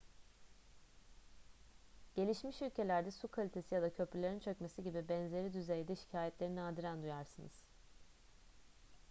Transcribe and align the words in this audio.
gelişmiş 2.15 2.61
ülkelerde 2.61 3.11
su 3.11 3.27
kalitesi 3.27 3.75
ya 3.75 3.81
da 3.81 3.93
köprülerin 3.93 4.39
çökmesi 4.39 4.83
gibi 4.83 5.09
benzeri 5.09 5.53
düzeyde 5.53 5.95
şikayetleri 5.95 6.55
nadiren 6.55 7.01
duyarsınız 7.01 7.51